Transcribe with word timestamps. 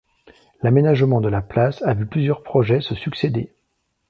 L'aménagement 0.63 1.21
de 1.21 1.29
la 1.29 1.43
place 1.43 1.83
a 1.83 1.93
vu 1.93 2.07
plusieurs 2.07 2.41
projets 2.41 2.81
se 2.81 2.95
succéder. 2.95 3.53